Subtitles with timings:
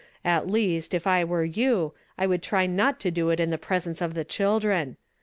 [0.25, 3.59] At least, if I were you, I would try not to do it in the
[3.59, 4.97] pres ence of the children.